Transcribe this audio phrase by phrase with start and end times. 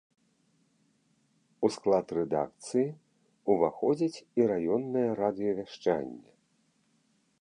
[1.67, 2.85] У склад рэдакцыі
[3.57, 6.31] ўваходзіць і раённае радыёвяшчанне.